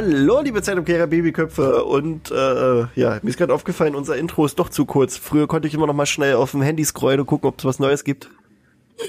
[0.00, 1.82] Hallo, liebe Zeitumkehrer Babyköpfe.
[1.82, 5.16] Und äh, ja, mir ist gerade aufgefallen, unser Intro ist doch zu kurz.
[5.16, 7.64] Früher konnte ich immer noch mal schnell auf dem Handy scrollen und gucken, ob es
[7.64, 8.30] was Neues gibt.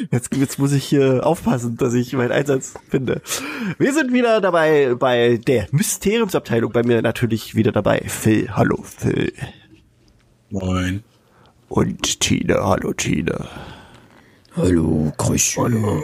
[0.10, 3.22] Jetzt, jetzt muss ich hier aufpassen, dass ich meinen Einsatz finde.
[3.78, 6.72] Wir sind wieder dabei bei der Mysteriumsabteilung.
[6.72, 8.50] Bei mir natürlich wieder dabei Phil.
[8.56, 9.32] Hallo Phil.
[10.50, 11.04] Moin.
[11.68, 12.68] Und Tina.
[12.68, 13.48] Hallo Tina.
[14.56, 16.04] Hallo, Hallo.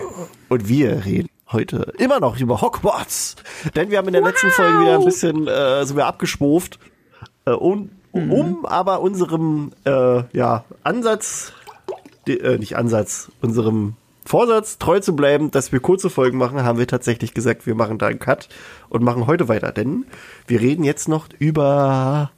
[0.49, 3.35] Und wir reden heute immer noch über Hogwarts.
[3.75, 4.29] Denn wir haben in der wow.
[4.29, 6.79] letzten Folge wieder ein bisschen äh, so wir abgeschwuft,
[7.45, 8.31] äh, um, mhm.
[8.31, 11.53] um aber unserem äh, ja, Ansatz,
[12.27, 13.95] die, äh, nicht Ansatz, unserem
[14.25, 17.99] Vorsatz treu zu bleiben, dass wir kurze Folgen machen, haben wir tatsächlich gesagt, wir machen
[17.99, 18.49] da einen Cut
[18.89, 19.71] und machen heute weiter.
[19.71, 20.05] Denn
[20.47, 22.31] wir reden jetzt noch über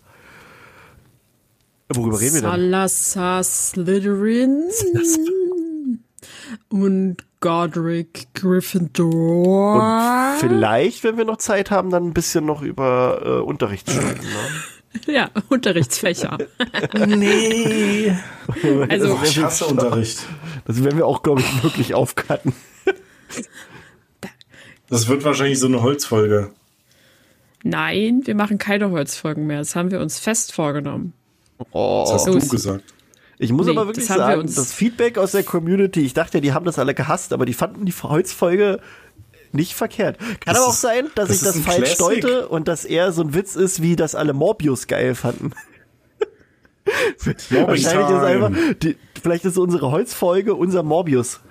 [1.89, 2.49] Worüber reden wir denn?
[2.49, 4.63] Salazar Slytherin
[6.69, 9.75] und Godric Gryffindor.
[9.75, 14.15] Und vielleicht, wenn wir noch Zeit haben, dann ein bisschen noch über äh, Unterrichtsstunden.
[14.15, 14.37] Ne?
[15.05, 16.39] Ja, Unterrichtsfächer.
[17.07, 18.15] nee.
[18.89, 20.25] Also, ich hasse Unterricht.
[20.65, 22.53] Das werden wir auch, glaube ich, wirklich aufcutten.
[24.89, 26.51] Das wird wahrscheinlich so eine Holzfolge.
[27.63, 29.59] Nein, wir machen keine Holzfolgen mehr.
[29.59, 31.13] Das haben wir uns fest vorgenommen.
[31.71, 32.93] Oh, das hast du gesagt.
[33.39, 36.53] Ich muss nee, aber wirklich das sagen, das Feedback aus der Community, ich dachte, die
[36.53, 38.79] haben das alle gehasst, aber die fanden die Holzfolge
[39.51, 40.17] nicht verkehrt.
[40.17, 42.21] Kann das aber auch sein, dass das ich das falsch Classic.
[42.21, 45.51] deute und dass eher so ein Witz ist, wie das alle Morbius geil fanden.
[47.49, 51.41] Wahrscheinlich ist einfach, die, vielleicht ist unsere Holzfolge unser Morbius.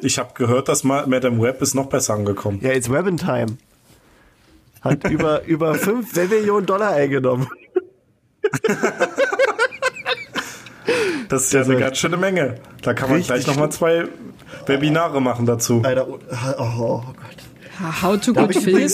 [0.00, 2.58] Ich habe gehört, dass Madame Web ist noch besser angekommen.
[2.62, 3.58] Ja, it's Web in Time.
[4.80, 7.48] Hat über, über 5 Millionen Dollar eingenommen.
[11.34, 12.60] Das ist ja eine ganz schöne Menge.
[12.82, 14.04] Da kann man gleich nochmal zwei
[14.66, 15.82] Webinare machen dazu.
[15.84, 16.18] Alter, oh,
[16.58, 18.02] oh Gott.
[18.02, 18.88] How to good film?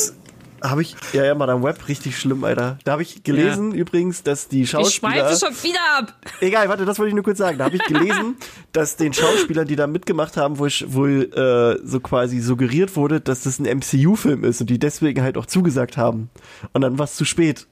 [0.62, 2.78] Habe ich, ja, ja, Madame Web, richtig schlimm, Alter.
[2.84, 3.78] Da habe ich gelesen ja.
[3.78, 5.12] übrigens, dass die Schauspieler.
[5.12, 6.14] Ich schmeiße schon wieder ab.
[6.40, 7.58] Egal, warte, das wollte ich nur kurz sagen.
[7.58, 8.36] Da habe ich gelesen,
[8.72, 13.42] dass den Schauspielern, die da mitgemacht haben, wohl, wohl äh, so quasi suggeriert wurde, dass
[13.42, 16.30] das ein MCU-Film ist und die deswegen halt auch zugesagt haben.
[16.72, 17.66] Und dann war es zu spät.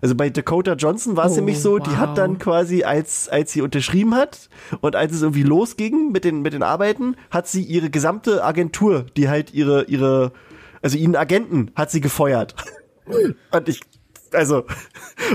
[0.00, 1.80] Also bei Dakota Johnson war es oh, nämlich so, wow.
[1.80, 4.48] die hat dann quasi, als, als sie unterschrieben hat
[4.80, 9.06] und als es irgendwie losging mit den, mit den Arbeiten, hat sie ihre gesamte Agentur,
[9.16, 10.32] die halt ihre, ihre,
[10.82, 12.54] also ihren Agenten hat sie gefeuert.
[13.50, 13.80] und ich,
[14.32, 14.64] also,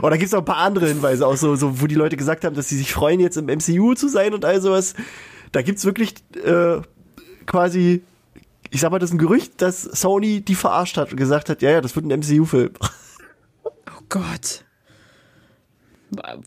[0.02, 2.46] und da gibt's noch ein paar andere Hinweise, auch so, so, wo die Leute gesagt
[2.46, 4.94] haben, dass sie sich freuen, jetzt im MCU zu sein und all sowas.
[5.52, 6.82] Da gibt's wirklich äh,
[7.46, 8.04] quasi,
[8.70, 11.62] ich sag mal, das ist ein Gerücht, dass Sony die verarscht hat und gesagt hat,
[11.62, 12.72] ja, ja, das wird ein MCU-Film.
[14.14, 14.64] Gott.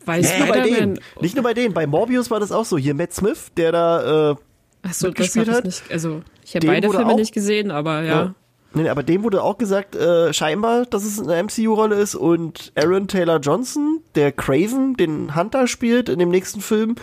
[0.05, 1.01] Weiß nicht nur bei denen.
[1.21, 1.75] Nicht nur bei denen.
[1.75, 2.79] Bei Morbius war das auch so.
[2.79, 4.37] Hier Matt Smith, der da äh,
[4.83, 5.65] Ach so, mitgespielt hat.
[5.65, 8.15] Nicht, also ich habe beide Filme auch, nicht gesehen, aber ja.
[8.23, 8.35] ja.
[8.75, 13.09] Nee, aber dem wurde auch gesagt, äh, scheinbar, dass es eine MCU-Rolle ist und Aaron
[13.09, 16.95] Taylor Johnson, der Craven, den Hunter spielt in dem nächsten Film,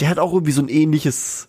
[0.00, 1.48] der hat auch irgendwie so ein ähnliches,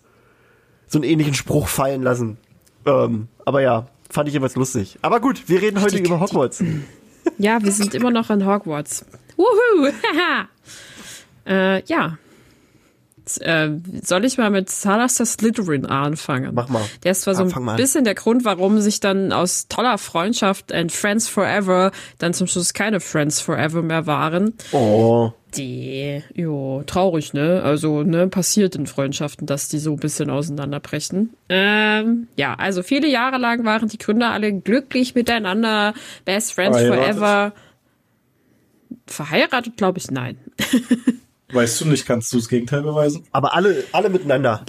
[0.88, 2.36] so einen ähnlichen Spruch fallen lassen.
[2.84, 4.98] Ähm, aber ja, fand ich jeweils lustig.
[5.00, 6.62] Aber gut, wir reden Ach, heute über Hogwarts.
[7.36, 9.04] Ja, wir sind immer noch in Hogwarts.
[9.36, 9.90] Wuhu!
[11.46, 12.18] äh, ja.
[13.36, 13.70] Äh,
[14.02, 16.54] soll ich mal mit Salazar Slytherin anfangen?
[16.54, 16.82] Mach mal.
[17.04, 20.90] Der ist zwar so ein bisschen der Grund, warum sich dann aus toller Freundschaft and
[20.90, 24.54] Friends Forever dann zum Schluss keine Friends Forever mehr waren.
[24.72, 25.32] Oh.
[25.56, 27.62] Die, jo, traurig, ne?
[27.62, 31.34] Also, ne, passiert in Freundschaften, dass die so ein bisschen auseinanderbrechen.
[31.48, 36.78] Ähm, ja, also viele Jahre lang waren die Gründer alle glücklich miteinander, Best Friends.
[36.78, 37.52] Forever.
[39.06, 40.36] Verheiratet, glaube ich, nein.
[41.52, 43.24] Weißt du nicht, kannst du das Gegenteil beweisen?
[43.32, 44.64] Aber alle, alle miteinander.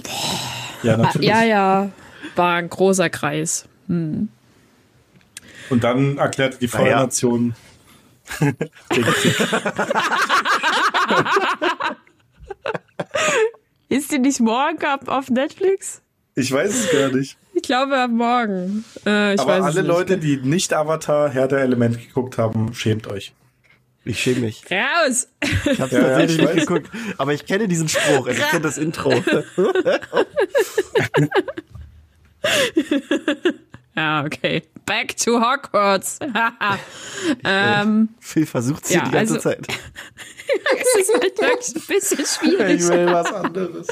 [0.82, 1.28] Ja, natürlich.
[1.28, 1.90] Ja, ja,
[2.36, 3.66] war ein großer Kreis.
[3.86, 4.28] Hm.
[5.68, 7.54] Und dann erklärte die Feuernation ja.
[13.88, 16.02] Ist die nicht morgen ab auf Netflix?
[16.36, 17.36] Ich weiß es gar nicht.
[17.54, 18.84] Ich glaube ab morgen.
[19.04, 23.34] Äh, Aber alle Leute, die nicht Avatar Herr der Elemente geguckt haben, schämt euch.
[24.04, 24.64] Ich schäme mich.
[24.70, 25.28] Raus!
[25.42, 28.62] Ich habe ja, tatsächlich ja, nicht geguckt, aber ich kenne diesen Spruch, also ich kenne
[28.62, 29.12] das Intro.
[33.94, 34.62] ja, okay.
[34.86, 36.18] Back to Hogwarts.
[37.44, 39.66] ähm, Phil versucht sie ja, die ganze also, Zeit.
[40.78, 42.80] es ist halt wirklich ein bisschen schwierig.
[42.80, 43.86] Ich will was anderes.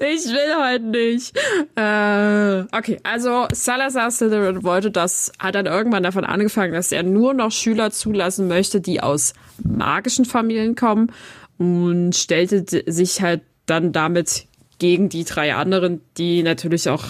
[0.00, 1.36] Ich will heute nicht.
[1.76, 7.34] Äh, okay, also Salazar Slytherin wollte das, hat dann irgendwann davon angefangen, dass er nur
[7.34, 11.12] noch Schüler zulassen möchte, die aus magischen Familien kommen
[11.58, 14.46] und stellte sich halt dann damit
[14.78, 17.04] gegen die drei anderen, die natürlich auch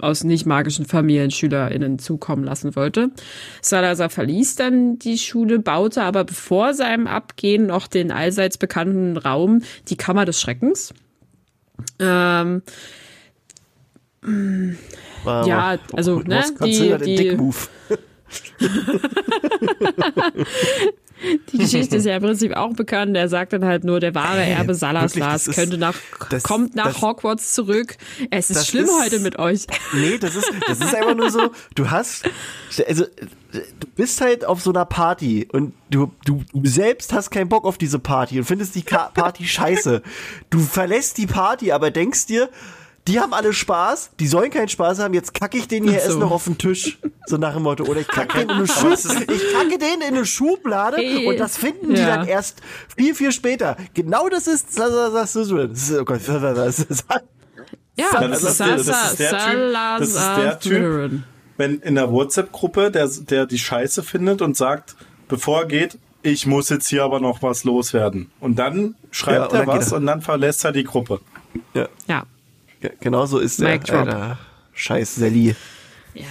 [0.00, 3.10] aus nicht magischen Familien SchülerInnen zukommen lassen wollte.
[3.60, 9.62] Salazar verließ dann die Schule, baute aber bevor seinem Abgehen noch den allseits bekannten Raum,
[9.88, 10.94] die Kammer des Schreckens.
[12.00, 12.62] Ähm,
[15.24, 17.38] ja, also, ne, die, die,
[21.52, 23.16] Die Geschichte ist ja im Prinzip auch bekannt.
[23.16, 25.96] Er sagt dann halt nur, der wahre Erbe Salazars könnte nach,
[26.30, 27.96] das, kommt nach das, Hogwarts zurück.
[28.30, 29.66] Es ist schlimm ist, heute mit euch.
[29.94, 32.28] Nee, das ist, das ist einfach nur so, du hast,
[32.86, 33.04] also,
[33.52, 37.64] du bist halt auf so einer Party und du, du, du selbst hast keinen Bock
[37.64, 40.02] auf diese Party und findest die Party scheiße.
[40.50, 42.48] Du verlässt die Party, aber denkst dir,
[43.08, 46.06] die haben alle Spaß, die sollen keinen Spaß haben, jetzt kacke ich den hier so.
[46.06, 46.98] erst noch auf den Tisch.
[47.26, 47.84] So nach dem Motto.
[47.84, 49.32] Oder ich kacke den in eine Schublade.
[49.32, 51.26] Ich kacke den in eine Schublade hey.
[51.26, 52.60] und das finden die dann erst
[52.96, 53.76] viel, viel später.
[53.94, 54.90] Genau das ist, das
[55.48, 61.10] ist, oh Gott, ja, ist, das ist der Typ, das ist der Typ,
[61.56, 64.96] wenn in der WhatsApp-Gruppe, der, der die Scheiße findet und sagt,
[65.28, 68.30] bevor er geht, ich muss jetzt hier aber noch was loswerden.
[68.38, 71.20] Und dann schreibt ja, und er was und dann verlässt er die Gruppe.
[71.74, 71.88] Ja.
[72.06, 72.24] ja.
[73.00, 74.38] Genau so ist der Alter,
[74.72, 75.56] Scheiß Sally.
[76.14, 76.24] Ja,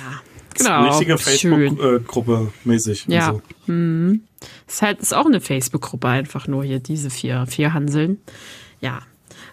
[0.53, 0.88] genau.
[0.89, 3.05] Richtige Facebook-Gruppe mäßig.
[3.07, 3.33] Ja.
[3.33, 3.71] So.
[3.71, 4.21] Mhm.
[4.67, 8.19] Ist halt ist auch eine Facebook-Gruppe einfach nur hier diese vier vier Hanseln.
[8.81, 9.01] Ja.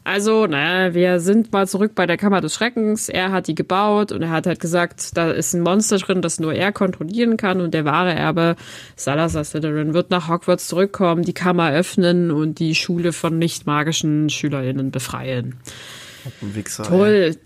[0.07, 3.09] Also, naja, wir sind mal zurück bei der Kammer des Schreckens.
[3.09, 6.39] Er hat die gebaut und er hat halt gesagt, da ist ein Monster drin, das
[6.39, 8.57] nur er kontrollieren kann und der wahre Erbe,
[8.97, 14.29] Salazar Slytherin, wird nach Hogwarts zurückkommen, die Kammer öffnen und die Schule von nicht magischen
[14.29, 15.57] SchülerInnen befreien.
[16.41, 17.37] Wichser, Toll.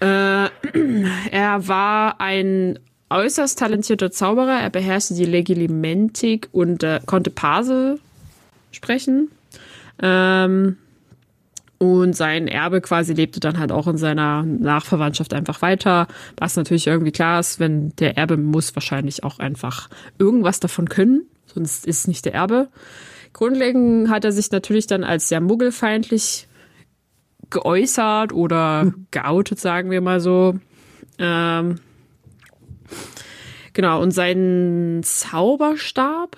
[0.00, 0.04] Äh,
[1.30, 2.78] er war ein
[3.10, 4.60] äußerst talentierter Zauberer.
[4.60, 7.98] Er beherrschte die Legilimentik und äh, konnte Pase
[8.72, 9.30] sprechen.
[10.02, 10.76] Ähm,
[11.78, 16.06] und sein Erbe quasi lebte dann halt auch in seiner Nachverwandtschaft einfach weiter.
[16.38, 21.26] Was natürlich irgendwie klar ist, wenn der Erbe muss wahrscheinlich auch einfach irgendwas davon können,
[21.46, 22.68] sonst ist nicht der Erbe.
[23.34, 26.48] Grundlegend hat er sich natürlich dann als sehr muggelfeindlich
[27.50, 29.06] geäußert oder hm.
[29.10, 30.54] geoutet, sagen wir mal so.
[31.18, 31.76] Ähm,
[33.72, 36.36] genau, und sein Zauberstab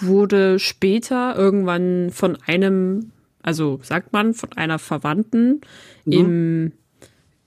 [0.00, 3.12] wurde später irgendwann von einem,
[3.42, 5.60] also sagt man, von einer Verwandten
[6.04, 6.12] mhm.
[6.12, 6.72] im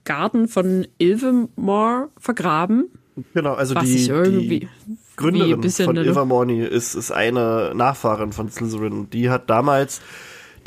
[0.03, 2.89] Garten von Ilvermore vergraben.
[3.33, 4.07] Genau, also die,
[4.47, 4.67] die
[5.15, 9.09] Gründerin von Ilvermorny ist, ist eine Nachfahrin von Slytherin.
[9.09, 10.01] Die hat damals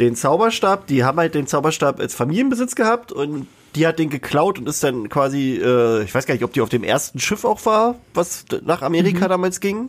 [0.00, 4.58] den Zauberstab, die haben halt den Zauberstab als Familienbesitz gehabt und die hat den geklaut
[4.58, 7.44] und ist dann quasi, äh, ich weiß gar nicht, ob die auf dem ersten Schiff
[7.44, 9.30] auch war, was nach Amerika mhm.
[9.30, 9.88] damals ging.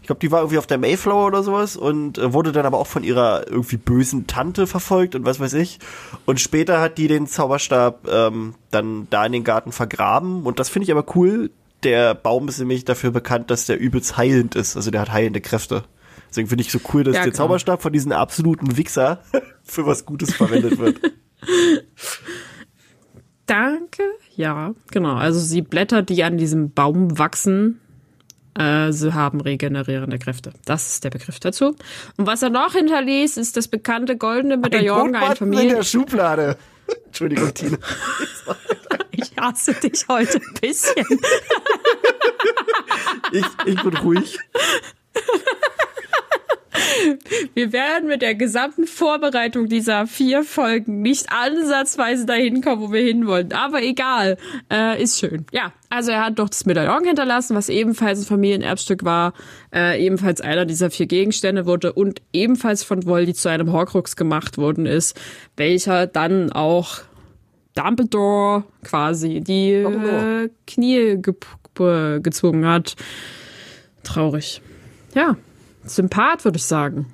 [0.00, 2.78] Ich glaube, die war irgendwie auf der Mayflower oder sowas und äh, wurde dann aber
[2.78, 5.78] auch von ihrer irgendwie bösen Tante verfolgt und was weiß ich.
[6.24, 10.68] Und später hat die den Zauberstab ähm, dann da in den Garten vergraben und das
[10.68, 11.50] finde ich aber cool.
[11.84, 14.76] Der Baum ist nämlich dafür bekannt, dass der übelst heilend ist.
[14.76, 15.84] Also der hat heilende Kräfte.
[16.28, 17.44] Deswegen finde ich so cool, dass ja, der genau.
[17.44, 19.22] Zauberstab von diesen absoluten Wichser
[19.62, 21.00] für was Gutes verwendet wird.
[23.46, 24.02] Danke.
[24.36, 25.14] Ja, genau.
[25.14, 27.80] Also die Blätter, die an diesem Baum wachsen,
[28.58, 30.52] äh, sie haben regenerierende Kräfte.
[30.64, 31.76] Das ist der Begriff dazu.
[32.16, 36.58] Und was er noch hinterließ, ist das bekannte goldene Medaillon ein Familien in der Schublade.
[37.06, 37.78] Entschuldigung, Tina.
[39.12, 41.06] ich hasse dich heute ein bisschen.
[43.32, 44.38] ich, ich bin ruhig.
[47.54, 53.02] Wir werden mit der gesamten Vorbereitung dieser vier Folgen nicht ansatzweise dahin kommen, wo wir
[53.02, 53.52] hinwollen.
[53.52, 54.36] Aber egal,
[54.72, 55.46] äh, ist schön.
[55.52, 59.32] Ja, also er hat doch das Medaillon hinterlassen, was ebenfalls ein Familienerbstück war,
[59.74, 64.58] äh, ebenfalls einer dieser vier Gegenstände wurde und ebenfalls von Voldy zu einem Horcrux gemacht
[64.58, 65.18] worden ist,
[65.56, 66.98] welcher dann auch
[67.74, 71.34] Dumbledore quasi die äh, Knie ge
[72.20, 72.96] gezwungen hat.
[74.02, 74.60] Traurig.
[75.14, 75.36] Ja,
[75.88, 77.06] Sympath, würde ich sagen.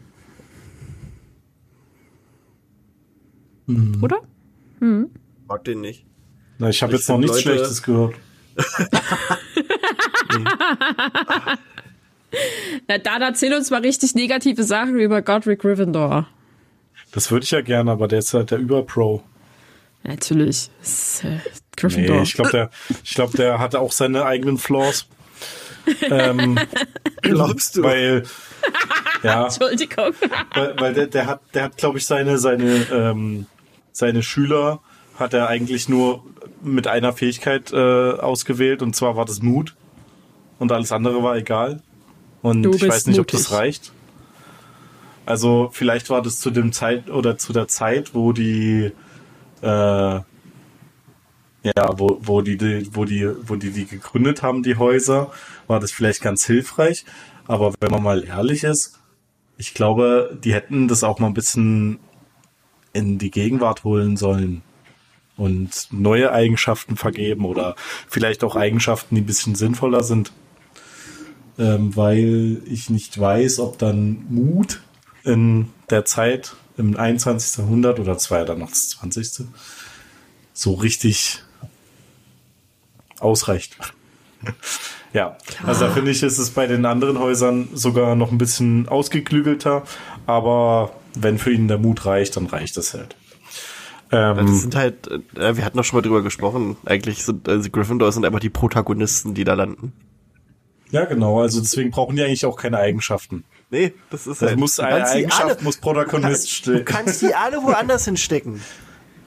[3.66, 4.02] Hm.
[4.02, 4.20] Oder?
[4.80, 5.10] Hm.
[5.48, 6.04] Mag den nicht.
[6.58, 7.58] Na, ich habe jetzt noch nichts Leute...
[7.58, 8.14] Schlechtes gehört.
[12.88, 16.26] Na, dann erzähl uns mal richtig negative Sachen über Godric Gryffindor.
[17.12, 19.22] Das würde ich ja gerne, aber der ist halt der Überpro.
[20.02, 20.70] Natürlich.
[20.82, 21.38] Ist, äh,
[21.76, 22.16] Gryffindor.
[22.16, 22.70] Nee, ich glaube, der,
[23.14, 25.06] glaub, der hatte auch seine eigenen Flaws.
[26.02, 26.58] Ähm,
[27.22, 27.82] Glaubst du?
[27.82, 28.24] Weil
[29.22, 29.44] ja.
[29.46, 30.14] Entschuldigung.
[30.54, 33.46] Weil, weil der, der hat, der hat, glaube ich, seine, seine, ähm,
[33.92, 34.80] seine Schüler
[35.18, 36.24] hat er eigentlich nur
[36.62, 39.74] mit einer Fähigkeit äh, ausgewählt und zwar war das Mut.
[40.58, 41.82] Und alles andere war egal.
[42.42, 43.34] Und ich weiß nicht, mutig.
[43.34, 43.92] ob das reicht.
[45.26, 48.92] Also vielleicht war das zu dem Zeit oder zu der Zeit, wo die
[49.62, 50.20] äh,
[51.64, 55.32] ja, wo, wo die, wo die, wo die die gegründet haben, die Häuser,
[55.66, 57.04] war das vielleicht ganz hilfreich.
[57.46, 59.00] Aber wenn man mal ehrlich ist,
[59.56, 61.98] ich glaube, die hätten das auch mal ein bisschen
[62.92, 64.62] in die Gegenwart holen sollen
[65.36, 67.76] und neue Eigenschaften vergeben oder
[68.08, 70.32] vielleicht auch Eigenschaften, die ein bisschen sinnvoller sind.
[71.56, 74.82] Ähm, weil ich nicht weiß, ob dann Mut
[75.22, 77.58] in der Zeit im 21.
[77.58, 79.46] Jahrhundert oder zwei dann noch das 20.
[80.52, 81.44] so richtig
[83.20, 83.76] ausreicht.
[85.12, 88.88] ja, also da finde ich, ist es bei den anderen Häusern sogar noch ein bisschen
[88.88, 89.84] ausgeklügelter,
[90.26, 93.16] aber wenn für ihn der Mut reicht, dann reicht es halt.
[94.10, 97.70] Ähm, das sind halt, äh, wir hatten doch schon mal drüber gesprochen, eigentlich sind also
[97.70, 99.92] Gryffindor sind einfach die Protagonisten, die da landen.
[100.90, 103.44] Ja, genau, also deswegen brauchen die eigentlich auch keine Eigenschaften.
[103.70, 104.58] Nee, das ist also halt.
[104.58, 106.74] Muss eine Eigenschaft alle, muss Protagonist stehen.
[106.78, 108.60] Du kannst die alle woanders hinstecken.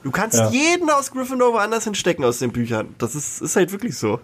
[0.02, 0.50] Du kannst ja.
[0.50, 2.94] jeden aus Gryffindor woanders hinstecken aus den Büchern.
[2.98, 4.20] Das ist, ist halt wirklich so.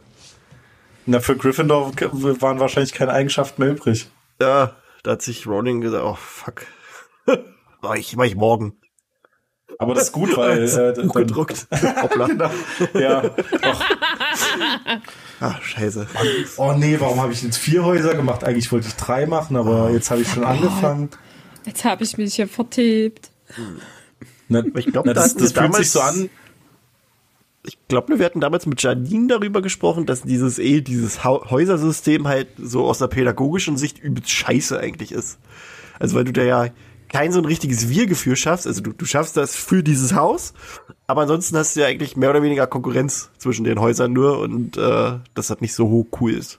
[1.06, 4.08] Na, für Gryffindor waren wahrscheinlich keine Eigenschaften mehr übrig.
[4.40, 6.66] Ja, da hat sich Rowling gesagt, oh fuck.
[7.82, 8.78] mach, ich, mach ich morgen.
[9.78, 10.62] Aber das ist gut, weil
[10.98, 11.66] äh, Buch gedruckt.
[12.02, 12.26] Hoppla.
[12.26, 12.50] genau.
[12.94, 13.34] Ja.
[15.40, 16.06] Ach, scheiße.
[16.56, 18.44] Oh nee, warum habe ich jetzt vier Häuser gemacht?
[18.44, 21.10] Eigentlich wollte ich drei machen, aber jetzt habe ich schon angefangen.
[21.66, 23.30] Jetzt habe ich mich hier vertiebt.
[24.54, 26.30] Na, ich glaube, das, das fühlt sich so an.
[27.66, 32.48] Ich glaube, wir hatten damals mit Janine darüber gesprochen, dass dieses eh, dieses Häusersystem halt
[32.58, 35.38] so aus der pädagogischen Sicht übelst scheiße eigentlich ist.
[35.98, 36.68] Also weil du da ja
[37.08, 38.66] kein so ein richtiges Wir-Gefühl schaffst.
[38.66, 40.52] Also du, du schaffst das für dieses Haus,
[41.06, 44.76] aber ansonsten hast du ja eigentlich mehr oder weniger Konkurrenz zwischen den Häusern nur und
[44.76, 46.58] äh, das hat nicht so hoch cool ist.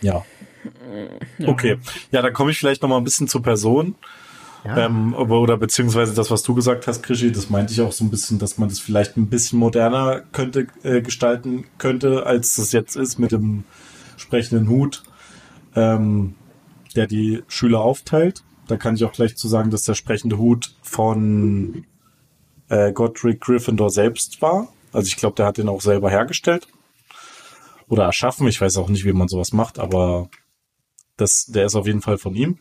[0.00, 0.24] Ja.
[1.44, 1.78] Okay.
[2.10, 3.94] Ja, dann komme ich vielleicht noch mal ein bisschen zur Person.
[4.66, 4.86] Ja.
[4.86, 8.10] Ähm, oder beziehungsweise das, was du gesagt hast, Krischi, das meinte ich auch so ein
[8.10, 12.96] bisschen, dass man das vielleicht ein bisschen moderner könnte äh, gestalten könnte, als das jetzt
[12.96, 13.64] ist mit dem
[14.16, 15.04] sprechenden Hut,
[15.76, 16.34] ähm,
[16.96, 18.42] der die Schüler aufteilt.
[18.66, 21.84] Da kann ich auch gleich zu sagen, dass der sprechende Hut von
[22.68, 24.68] äh, Godric Gryffindor selbst war.
[24.92, 26.66] Also ich glaube, der hat den auch selber hergestellt
[27.86, 28.48] oder erschaffen.
[28.48, 30.28] Ich weiß auch nicht, wie man sowas macht, aber
[31.16, 32.58] das, der ist auf jeden Fall von ihm.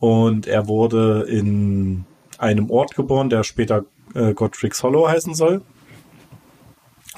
[0.00, 2.06] Und er wurde in
[2.38, 5.62] einem Ort geboren, der später äh, Godric's Hollow heißen soll.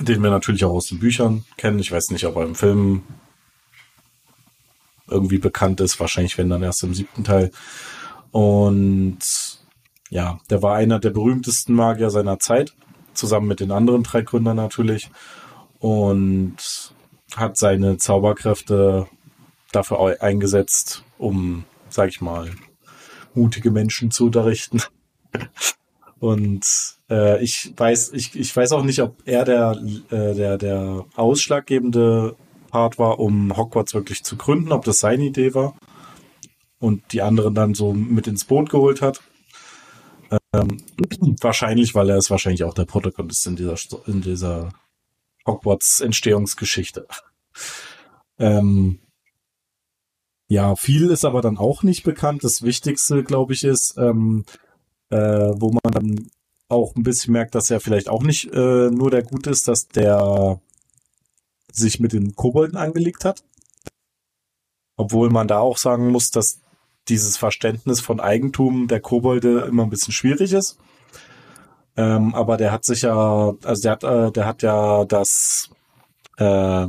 [0.00, 1.78] Den wir natürlich auch aus den Büchern kennen.
[1.78, 3.04] Ich weiß nicht, ob er im Film
[5.08, 6.00] irgendwie bekannt ist.
[6.00, 7.52] Wahrscheinlich, wenn dann erst im siebten Teil.
[8.32, 9.20] Und
[10.10, 12.74] ja, der war einer der berühmtesten Magier seiner Zeit.
[13.14, 15.08] Zusammen mit den anderen drei Gründern natürlich.
[15.78, 16.56] Und
[17.36, 19.06] hat seine Zauberkräfte
[19.70, 22.50] dafür eingesetzt, um, sag ich mal,
[23.34, 24.80] mutige Menschen zu unterrichten.
[26.18, 26.64] Und
[27.10, 29.76] äh, ich weiß, ich, ich weiß auch nicht, ob er der,
[30.10, 32.36] äh, der, der ausschlaggebende
[32.70, 35.74] Part war, um Hogwarts wirklich zu gründen, ob das seine Idee war
[36.78, 39.20] und die anderen dann so mit ins Boot geholt hat.
[40.54, 40.82] Ähm,
[41.40, 44.72] wahrscheinlich, weil er ist wahrscheinlich auch der Protagonist in dieser, in dieser
[45.46, 47.06] Hogwarts Entstehungsgeschichte.
[48.38, 49.00] Ähm,
[50.52, 52.44] ja, viel ist aber dann auch nicht bekannt.
[52.44, 54.44] Das Wichtigste, glaube ich, ist, ähm,
[55.08, 56.30] äh, wo man dann
[56.68, 59.88] auch ein bisschen merkt, dass er vielleicht auch nicht äh, nur der Gute ist, dass
[59.88, 60.60] der
[61.72, 63.42] sich mit den Kobolden angelegt hat.
[64.98, 66.60] Obwohl man da auch sagen muss, dass
[67.08, 70.76] dieses Verständnis von Eigentum der Kobolde immer ein bisschen schwierig ist.
[71.96, 75.70] Ähm, aber der hat sich ja, also der hat, äh, der hat ja das
[76.36, 76.88] äh,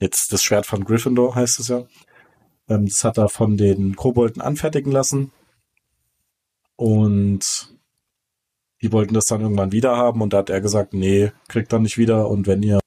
[0.00, 1.86] Jetzt das Schwert von Gryffindor heißt es ja.
[2.68, 5.32] Ähm, das hat er von den Kobolden anfertigen lassen.
[6.76, 7.74] Und
[8.82, 11.80] die wollten das dann irgendwann wieder haben und da hat er gesagt, nee, kriegt er
[11.80, 12.78] nicht wieder und wenn ihr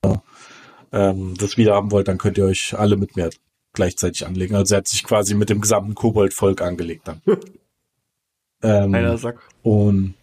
[0.94, 3.30] ähm, das wieder haben wollt, dann könnt ihr euch alle mit mir
[3.74, 4.56] gleichzeitig anlegen.
[4.56, 7.22] Also er hat sich quasi mit dem gesamten Koboldvolk angelegt dann.
[8.63, 9.41] ähm, Einer Sack.
[9.63, 10.13] Und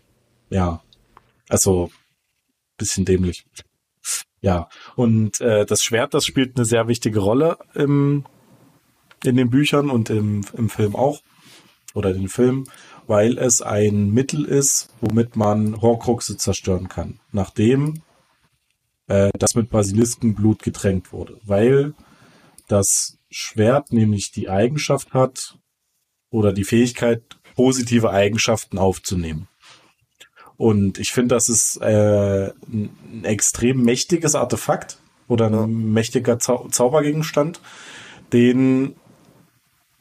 [0.49, 0.83] ja,
[1.49, 1.91] also
[2.79, 3.45] bisschen dämlich.
[4.41, 8.25] Ja, und äh, das Schwert, das spielt eine sehr wichtige Rolle im,
[9.25, 11.21] in den Büchern und im, im Film auch.
[11.95, 12.65] Oder den Film,
[13.07, 17.19] weil es ein Mittel ist, womit man Horcruxe zerstören kann.
[17.33, 18.03] Nachdem
[19.09, 21.41] äh, das mit Basiliskenblut getränkt wurde.
[21.43, 21.95] Weil
[22.69, 25.59] das Schwert nämlich die Eigenschaft hat
[26.31, 27.23] oder die Fähigkeit,
[27.57, 29.49] positive Eigenschaften aufzunehmen.
[30.59, 34.99] Und ich finde, das ist äh, ein extrem mächtiges Artefakt
[35.29, 35.67] oder ein ja.
[35.67, 37.61] mächtiger Zau Zaubergegenstand,
[38.33, 38.97] den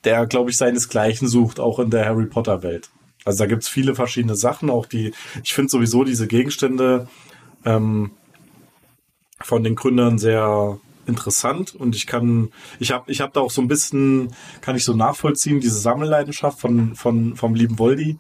[0.04, 2.90] der, glaube ich, seinesgleichen sucht, auch in der Harry Potter Welt.
[3.24, 7.08] Also da gibt's viele verschiedene Sachen, auch die, ich finde sowieso diese Gegenstände
[7.64, 8.12] ähm,
[9.42, 13.62] von den Gründern sehr interessant und ich kann, ich habe ich hab da auch so
[13.62, 18.18] ein bisschen, kann ich so nachvollziehen, diese Sammelleidenschaft von, von, vom lieben Voldi,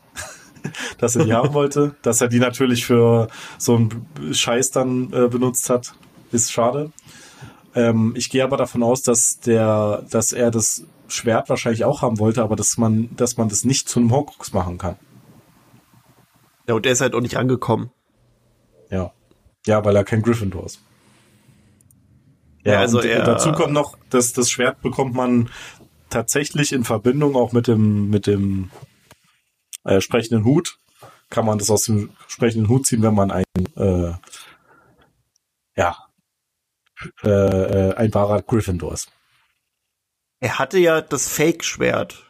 [0.97, 5.27] dass er die haben wollte, dass er die natürlich für so einen Scheiß dann äh,
[5.27, 5.93] benutzt hat,
[6.31, 6.91] ist schade.
[7.75, 12.19] Ähm, ich gehe aber davon aus, dass der, dass er das Schwert wahrscheinlich auch haben
[12.19, 14.95] wollte, aber dass man, dass man das nicht zu einem Horcrux machen kann.
[16.67, 17.91] Ja, und der ist halt auch nicht angekommen.
[18.89, 19.11] Ja.
[19.65, 20.81] Ja, weil er kein Gryffindor ist.
[22.63, 25.49] Ja, Ja, also und er- dazu kommt noch, dass das Schwert bekommt man
[26.09, 28.69] tatsächlich in Verbindung auch mit dem, mit dem
[29.87, 30.77] äh, sprechenden Hut.
[31.29, 33.43] Kann man das aus dem sprechenden Hut ziehen, wenn man ein,
[33.75, 34.13] äh,
[35.75, 35.97] ja,
[37.23, 39.09] äh, äh, ein wahrer Gryffindor ist.
[40.39, 42.23] Er hatte ja das Fake-Schwert,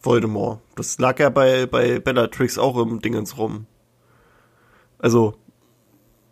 [0.00, 0.60] Voldemort.
[0.76, 3.66] Das lag ja bei, bei Bellatrix auch im Dingens rum.
[4.98, 5.34] Also,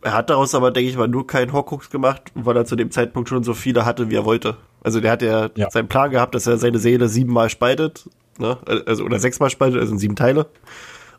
[0.02, 2.90] er hat daraus aber, denke ich mal, nur keinen Horcrux gemacht, weil er zu dem
[2.90, 4.56] Zeitpunkt schon so viele hatte, wie er wollte.
[4.82, 5.70] Also der hat ja, Ja.
[5.70, 8.58] seinen Plan gehabt, dass er seine Seele siebenmal spaltet, ne?
[8.86, 10.48] Also, oder sechsmal spaltet, also in sieben Teile.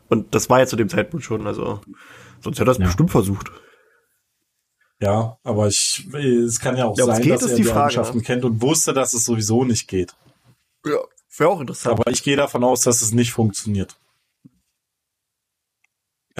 [0.08, 1.80] Und das war ja zu dem Zeitpunkt schon, also
[2.40, 2.86] sonst hätte er es Ja.
[2.86, 3.50] bestimmt versucht.
[5.00, 8.18] Ja, aber ich, es kann ja auch Ja, sein, geht, dass er die die, Eigenschaften
[8.18, 8.24] ne?
[8.24, 10.16] kennt und wusste, dass es sowieso nicht geht.
[10.84, 10.98] Ja,
[11.36, 12.00] wäre auch interessant.
[12.00, 13.96] Aber ich gehe davon aus, dass es nicht funktioniert.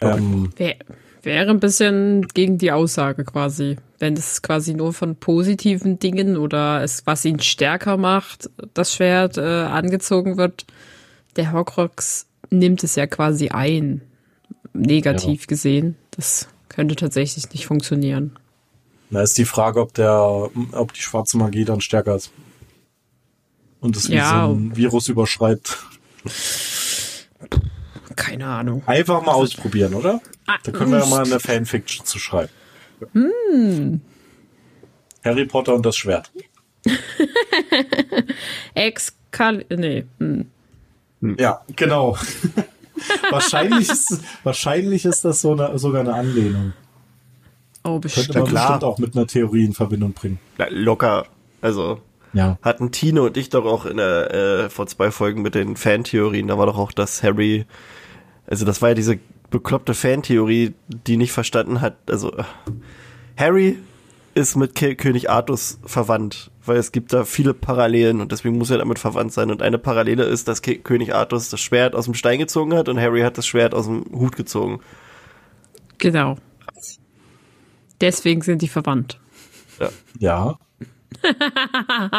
[0.01, 0.77] Ähm, Wär,
[1.23, 3.77] wäre ein bisschen gegen die Aussage quasi.
[3.99, 9.37] Wenn es quasi nur von positiven Dingen oder es, was ihn stärker macht, das Schwert
[9.39, 10.67] äh, angezogen wird,
[11.37, 14.03] der Horcrux nimmt es ja quasi ein.
[14.75, 15.97] Negativ gesehen.
[16.13, 18.37] Das könnte tatsächlich nicht funktionieren.
[19.11, 22.31] Da ist die Frage, ob der, ob die schwarze Magie dann stärker ist.
[23.81, 24.47] Und es wie Ja.
[24.47, 25.79] so ein Virus überschreibt.
[28.19, 28.83] Keine Ahnung.
[28.87, 30.21] Einfach mal ausprobieren, oder?
[30.47, 32.51] Ah, Da können wir ja mal eine Fanfiction zu schreiben.
[35.25, 36.31] Harry Potter und das Schwert.
[38.75, 39.65] Exkal...
[39.71, 40.05] Nee.
[40.19, 40.47] Hm.
[41.39, 42.17] Ja, genau.
[43.31, 46.73] wahrscheinlich, ist, wahrscheinlich ist das so eine, sogar eine Anlehnung.
[47.85, 48.35] Oh, Könnte bestimmt.
[48.35, 48.67] man klar.
[48.69, 50.39] bestimmt auch mit einer Theorie in Verbindung bringen.
[50.59, 51.27] Na, locker.
[51.61, 52.01] Also,
[52.33, 52.59] Ja.
[52.63, 56.49] hatten Tine und ich doch auch in der, äh, vor zwei Folgen mit den Fantheorien,
[56.49, 57.67] da war doch auch, dass Harry,
[58.49, 59.19] also das war ja diese
[59.51, 62.45] bekloppte Fantheorie, die nicht verstanden hat, also äh,
[63.37, 63.79] Harry
[64.35, 68.71] ist mit Ke König Artus verwandt, weil es gibt da viele Parallelen und deswegen muss
[68.71, 69.51] er damit verwandt sein.
[69.51, 72.89] Und eine Parallele ist, dass Ke König Artus das Schwert aus dem Stein gezogen hat
[72.89, 74.81] und Harry hat das Schwert aus dem Hut gezogen.
[75.99, 76.37] Genau.
[78.01, 79.19] Deswegen sind die verwandt.
[80.19, 80.59] Ja.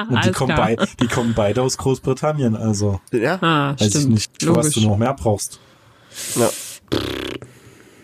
[0.10, 3.38] Und die kommen, bei, die kommen beide aus Großbritannien, also Ja?
[3.42, 4.04] Ah, weiß stimmt.
[4.04, 4.84] ich nicht, für was Logisch.
[4.84, 5.60] du noch mehr brauchst.
[6.36, 6.50] Ja.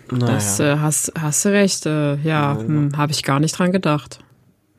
[0.09, 1.85] Das äh, hast, hast du recht.
[1.85, 4.19] Äh, ja, hm, habe ich gar nicht dran gedacht.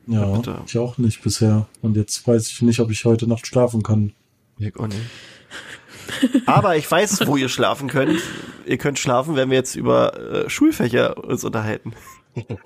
[0.07, 0.61] Ja, bitte.
[0.65, 1.67] ich auch nicht bisher.
[1.81, 4.13] Und jetzt weiß ich nicht, ob ich heute Nacht schlafen kann.
[4.57, 5.01] Ich auch nicht.
[6.45, 8.21] Aber ich weiß, wo ihr schlafen könnt.
[8.65, 11.93] Ihr könnt schlafen, wenn wir jetzt über äh, Schulfächer uns unterhalten.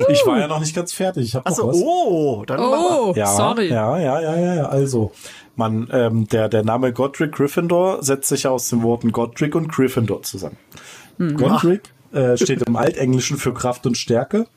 [0.10, 1.26] Ich war ja noch nicht ganz fertig.
[1.26, 1.78] Ich hab noch Achso, was.
[1.78, 3.00] oh, dann mach mal.
[3.00, 3.70] Oh, Ja, sorry.
[3.70, 4.66] ja, ja, ja, ja, ja.
[4.66, 5.12] Also,
[5.56, 10.24] man, ähm, der, der Name Godric Gryffindor setzt sich aus den Worten Godric und Gryffindor
[10.24, 10.58] zusammen.
[11.18, 14.48] Godric äh, steht im Altenglischen für Kraft und Stärke.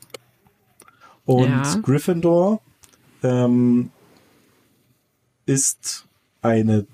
[1.25, 1.75] Und Ja.
[1.83, 2.59] Gryffindor
[3.23, 3.91] ähm,
[5.45, 6.05] ist
[6.41, 6.85] eine,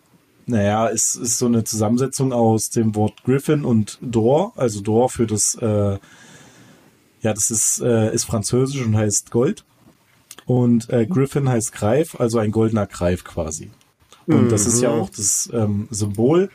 [0.45, 4.53] naja, ist, ist so eine Zusammensetzung aus dem Wort Griffin und Dor.
[4.55, 5.97] Also Dor für das, äh,
[7.21, 9.65] ja, das ist, äh, ist französisch und heißt Gold.
[10.45, 13.71] Und äh, Griffin heißt Greif, also ein goldener Greif quasi.
[14.27, 16.49] Und das ist ja auch das ähm, Symbol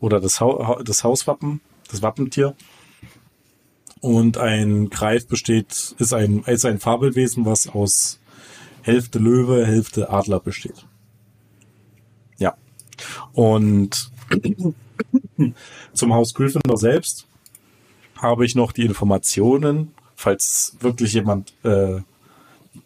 [0.00, 2.54] oder das, Hau- das Hauswappen, das Wappentier.
[4.00, 8.20] Und ein Greif besteht, ist ein, ist ein Fabelwesen, was aus
[8.82, 10.86] Hälfte Löwe, Hälfte Adler besteht.
[12.38, 12.56] Ja.
[13.32, 14.10] Und
[15.92, 17.27] zum Haus Gryffindor selbst
[18.18, 22.00] habe ich noch die Informationen, falls es wirklich jemand äh,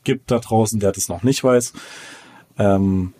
[0.04, 1.72] gibt da draußen, der das noch nicht weiß.
[2.58, 3.14] Ähm,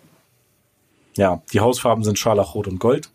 [1.15, 3.09] ja, die Hausfarben sind Scharlachrot und Gold.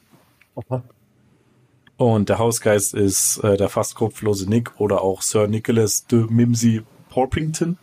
[1.97, 6.83] Und der Hausgeist ist äh, der fast kopflose Nick oder auch Sir Nicholas de Mimsy
[7.11, 7.79] Porpington.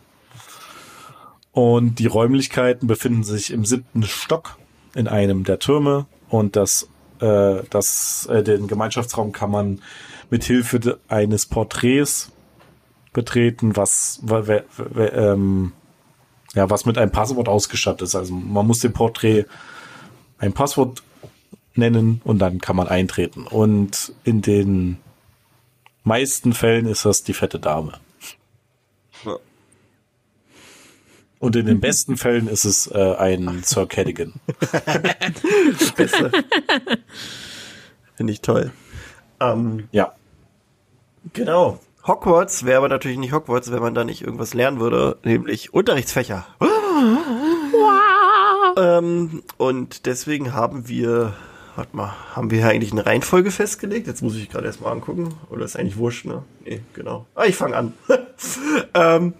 [1.52, 4.58] Und die Räumlichkeiten befinden sich im siebten Stock
[4.94, 6.88] in einem der Türme und das,
[7.20, 9.82] äh, das, äh, den Gemeinschaftsraum kann man
[10.30, 12.32] mit Hilfe eines Porträts
[13.12, 15.72] betreten, was, wa- wa- wa- ähm,
[16.54, 18.14] ja, was mit einem Passwort ausgestattet ist.
[18.14, 19.44] Also man muss dem Porträt
[20.38, 21.02] ein Passwort
[21.74, 23.46] nennen und dann kann man eintreten.
[23.46, 24.98] Und in den
[26.04, 27.92] meisten Fällen ist das die fette Dame.
[29.24, 29.36] Ja.
[31.38, 34.34] Und in den besten Fällen ist es äh, ein Sir Cadigan.
[35.96, 36.30] Beste.
[38.16, 38.72] Finde ich toll.
[39.40, 40.12] Ähm, Ja.
[41.32, 41.78] genau.
[42.06, 46.46] Hogwarts wäre aber natürlich nicht Hogwarts, wenn man da nicht irgendwas lernen würde, nämlich Unterrichtsfächer.
[48.76, 51.32] ähm, und deswegen haben wir,
[51.74, 54.06] warte mal, haben wir hier eigentlich eine Reihenfolge festgelegt?
[54.06, 55.34] Jetzt muss ich gerade erstmal angucken.
[55.50, 56.42] Oder ist eigentlich wurscht, ne?
[56.64, 57.26] Nee, genau.
[57.34, 57.92] Ah, ich fange an.
[58.94, 59.34] ähm,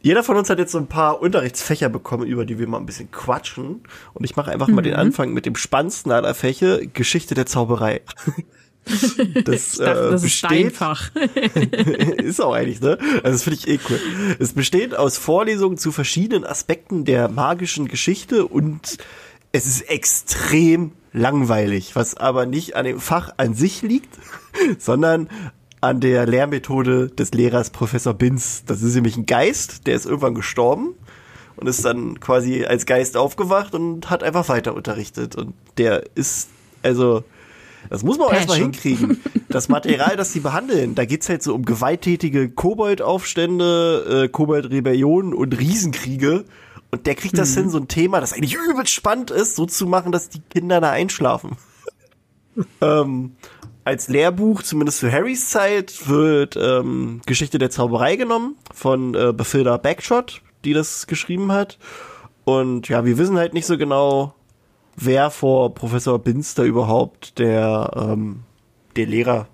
[0.00, 2.86] jeder von uns hat jetzt so ein paar Unterrichtsfächer bekommen, über die wir mal ein
[2.86, 3.82] bisschen quatschen.
[4.14, 8.02] Und ich mache einfach mal den Anfang mit dem spannendsten aller Fäche, Geschichte der Zauberei.
[9.44, 11.10] Das, dachte, äh, das ist besteht, Fach.
[12.18, 12.98] ist auch eigentlich, ne?
[13.16, 14.00] Also das finde ich eh cool.
[14.38, 18.98] Es besteht aus Vorlesungen zu verschiedenen Aspekten der magischen Geschichte und
[19.50, 24.14] es ist extrem langweilig, was aber nicht an dem Fach an sich liegt,
[24.78, 25.28] sondern
[25.80, 28.64] an der Lehrmethode des Lehrers Professor Binz.
[28.66, 30.94] Das ist nämlich ein Geist, der ist irgendwann gestorben
[31.56, 35.36] und ist dann quasi als Geist aufgewacht und hat einfach weiter unterrichtet.
[35.36, 36.48] Und der ist,
[36.82, 37.24] also,
[37.90, 39.20] das muss man auch erstmal hinkriegen.
[39.48, 45.58] Das Material, das sie behandeln, da geht's halt so um gewalttätige Koboldaufstände, äh, Kobold-Rebellionen und
[45.58, 46.44] Riesenkriege.
[46.90, 49.86] Und der kriegt das hin, so ein Thema, das eigentlich übelst spannend ist, so zu
[49.86, 51.56] machen, dass die Kinder da einschlafen.
[52.80, 53.32] ähm,
[53.84, 59.76] als Lehrbuch, zumindest für Harrys Zeit, wird ähm, Geschichte der Zauberei genommen von äh, Bethilda
[59.76, 61.78] Backshot, die das geschrieben hat.
[62.44, 64.34] Und ja, wir wissen halt nicht so genau,
[64.96, 68.40] wer vor Professor da überhaupt der, ähm,
[68.96, 69.48] der Lehrer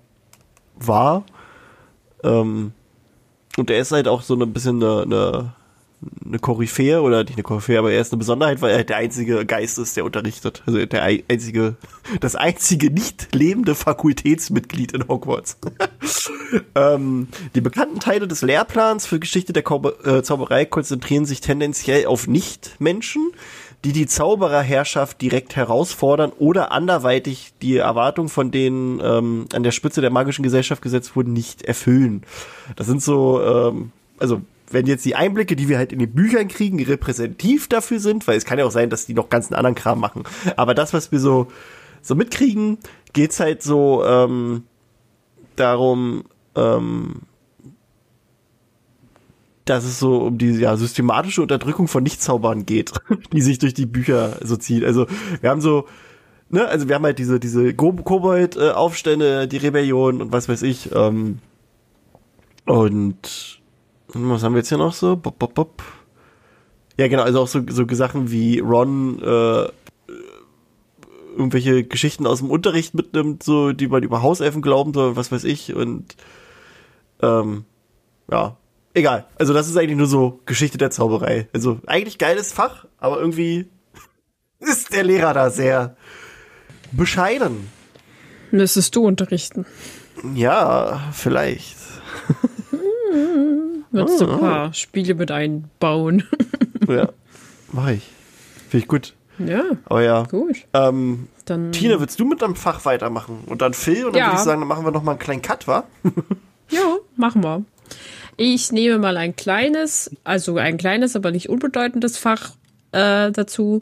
[0.75, 1.23] war.
[2.23, 2.71] Ähm,
[3.57, 5.53] und er ist halt auch so ein bisschen eine, eine,
[6.25, 8.97] eine Koryphäe, oder nicht eine Koryphäe, aber er ist eine Besonderheit, weil er halt der
[8.97, 10.63] einzige Geist ist, der unterrichtet.
[10.65, 11.75] Also der ei- einzige,
[12.19, 15.57] das einzige nicht lebende Fakultätsmitglied in Hogwarts.
[16.75, 22.07] ähm, die bekannten Teile des Lehrplans für Geschichte der Korbe äh, Zauberei konzentrieren sich tendenziell
[22.07, 23.31] auf Nicht-Menschen,
[23.83, 29.99] die die Zaubererherrschaft direkt herausfordern oder anderweitig die Erwartungen von denen ähm, an der Spitze
[30.01, 32.23] der magischen Gesellschaft gesetzt wurden, nicht erfüllen.
[32.75, 34.41] Das sind so, ähm, also
[34.71, 38.37] wenn jetzt die Einblicke, die wir halt in den Büchern kriegen, repräsentativ dafür sind, weil
[38.37, 40.23] es kann ja auch sein, dass die noch ganz einen anderen Kram machen.
[40.55, 41.47] Aber das, was wir so,
[42.01, 42.77] so mitkriegen,
[43.11, 44.63] geht's halt so ähm,
[45.55, 46.23] darum,
[46.55, 47.21] ähm,
[49.65, 52.91] dass es so um die ja, systematische Unterdrückung von Nichtzaubern geht,
[53.33, 54.83] die sich durch die Bücher so zieht.
[54.83, 55.07] Also
[55.41, 55.87] wir haben so,
[56.49, 60.93] ne, also wir haben halt diese, diese Kobold-Aufstände, die Rebellion und was weiß ich.
[60.93, 61.39] Ähm,
[62.65, 63.61] und
[64.13, 65.15] was haben wir jetzt hier noch so?
[65.15, 65.83] Bop, bop, bop.
[66.97, 69.67] Ja, genau, also auch so, so Sachen wie Ron äh,
[71.35, 75.43] irgendwelche Geschichten aus dem Unterricht mitnimmt, so die man über Hauselfen glauben soll, was weiß
[75.45, 75.73] ich.
[75.73, 76.15] Und
[77.21, 77.65] ähm,
[78.31, 78.57] ja,
[78.93, 79.25] egal.
[79.37, 81.47] Also das ist eigentlich nur so Geschichte der Zauberei.
[81.53, 83.67] Also eigentlich geiles Fach, aber irgendwie
[84.59, 85.95] ist der Lehrer da sehr
[86.91, 87.67] bescheiden.
[88.51, 89.65] Müsstest du unterrichten.
[90.35, 91.75] Ja, vielleicht.
[93.91, 94.25] Würdest Ah.
[94.25, 96.23] du ein paar Spiele mit einbauen.
[96.89, 97.07] Ja,
[97.71, 98.09] mache ich.
[98.69, 99.13] Finde ich gut.
[99.39, 100.23] ja, Aber ja.
[100.23, 100.65] gut.
[100.73, 103.39] Ähm, Dann Tina, willst du mit deinem Fach weitermachen?
[103.45, 104.03] Und dann Phil?
[104.05, 104.25] Und dann Ja.
[104.27, 105.85] würde ich sagen, dann machen wir noch mal einen kleinen Cut, wa?
[106.69, 107.63] Ja, machen wir.
[108.37, 112.51] Ich nehme mal ein kleines, also ein kleines, aber nicht unbedeutendes Fach
[112.91, 113.79] äh, dazu,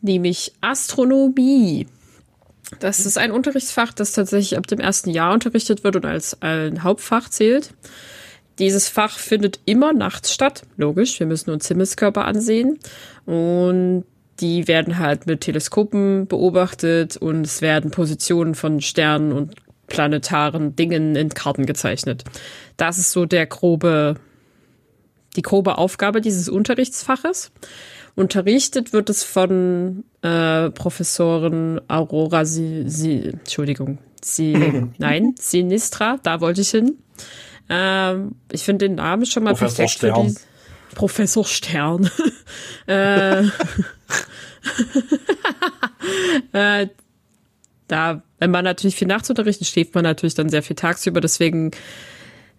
[0.00, 1.86] nämlich Astronomie.
[2.80, 6.82] Das ist ein Unterrichtsfach, das tatsächlich ab dem ersten Jahr unterrichtet wird und als ein
[6.84, 7.72] Hauptfach zählt.
[8.58, 11.18] Dieses Fach findet immer nachts statt, logisch.
[11.18, 12.78] Wir müssen uns Himmelskörper ansehen
[13.24, 14.04] und
[14.40, 19.54] die werden halt mit Teleskopen beobachtet und es werden Positionen von Sternen und
[19.88, 22.24] planetaren Dingen in Karten gezeichnet.
[22.76, 24.16] Das ist so der grobe,
[25.36, 27.50] die grobe Aufgabe dieses Unterrichtsfaches.
[28.14, 34.54] Unterrichtet wird es von äh, Professorin Aurora Si, si Entschuldigung, Si,
[34.98, 36.98] nein, Sinistra, da wollte ich hin.
[37.68, 40.26] Ähm, ich finde den Namen schon mal Professor perfekt für Stern.
[40.28, 42.10] die Professor Stern.
[42.86, 43.42] äh,
[46.52, 46.88] äh,
[47.88, 51.20] da, wenn man natürlich viel nachts unterrichtet, schläft man natürlich dann sehr viel tagsüber.
[51.20, 51.72] Deswegen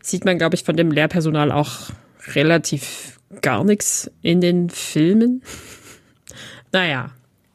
[0.02, 1.90] sieht man, glaube ich, von dem Lehrpersonal auch
[2.34, 5.42] relativ gar nichts in den Filmen.
[6.72, 7.10] Naja,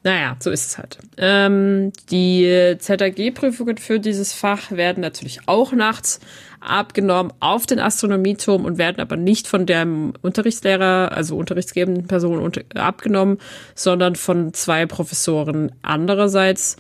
[0.05, 0.99] naja, so ist es halt.
[1.17, 6.21] Ähm, die ZAG-Prüfungen für dieses Fach werden natürlich auch nachts
[6.61, 12.63] abgenommen auf den Astronomieturm und werden aber nicht von dem Unterrichtslehrer, also unterrichtsgebenden Person unter
[12.75, 13.39] abgenommen,
[13.75, 16.77] sondern von zwei Professoren andererseits.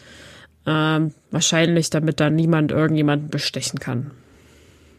[0.66, 4.12] Ähm, wahrscheinlich, damit da niemand irgendjemanden bestechen kann.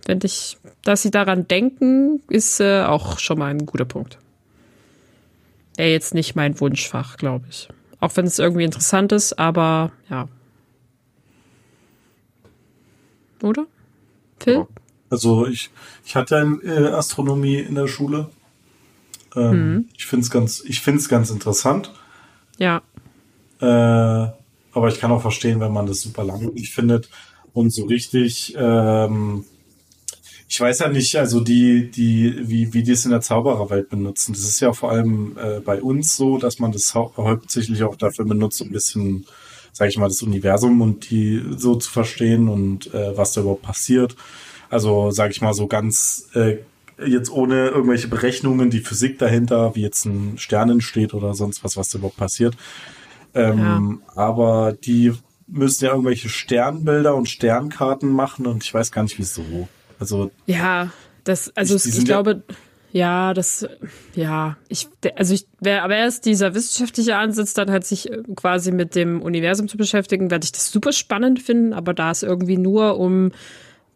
[0.06, 4.20] Finde ich, dass sie daran denken, ist äh, auch schon mal ein guter Punkt.
[5.76, 7.68] Wäre jetzt nicht mein Wunschfach, glaube ich.
[8.00, 10.28] Auch wenn es irgendwie interessant ist, aber ja.
[13.42, 13.66] Oder?
[14.40, 14.68] Phil?
[15.10, 15.72] Also ich,
[16.06, 18.30] ich hatte äh, Astronomie in der Schule.
[19.36, 19.90] Ähm, mhm.
[19.98, 21.92] Ich finde es ganz, ich finde es ganz interessant.
[22.58, 22.82] Ja.
[23.60, 24.32] Äh,
[24.76, 27.10] aber ich kann auch verstehen, wenn man das super langweilig findet
[27.54, 28.54] und so richtig.
[28.58, 29.46] Ähm,
[30.48, 34.34] ich weiß ja nicht, also die, die, wie, wie die es in der Zaubererwelt benutzen.
[34.34, 38.26] Das ist ja vor allem äh, bei uns so, dass man das hauptsächlich auch dafür
[38.26, 39.26] benutzt, ein bisschen,
[39.72, 43.64] sag ich mal, das Universum und die so zu verstehen und äh, was da überhaupt
[43.64, 44.16] passiert.
[44.70, 46.58] Also, sag ich mal, so ganz äh,
[47.04, 51.78] jetzt ohne irgendwelche Berechnungen, die Physik dahinter, wie jetzt ein Stern entsteht oder sonst was,
[51.78, 52.56] was da überhaupt passiert.
[53.36, 53.60] Ähm,
[54.08, 54.14] ja.
[54.16, 55.14] Aber die
[55.48, 59.68] müssen ja irgendwelche Sternbilder und Sternkarten machen und ich weiß gar nicht wieso.
[60.00, 60.92] Also ja,
[61.24, 62.44] das also ich, ich glaube
[62.92, 63.68] ja, das
[64.16, 68.72] ja, ich also ich wer aber erst dieser wissenschaftliche Ansatz dann halt sich äh, quasi
[68.72, 72.58] mit dem Universum zu beschäftigen, werde ich das super spannend finden, aber da es irgendwie
[72.58, 73.32] nur um